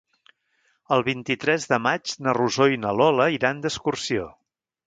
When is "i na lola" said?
2.79-3.31